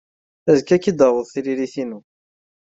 [0.49, 1.99] Azekka ad k-id-taweḍ tririt-inu.